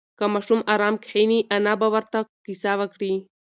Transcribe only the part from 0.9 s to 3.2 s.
کښېني، انا به ورته قصه وکړي.